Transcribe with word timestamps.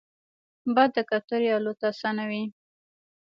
باد 0.75 0.89
د 0.95 0.97
کوترې 1.09 1.49
الوت 1.57 1.79
اسانوي 1.91 2.43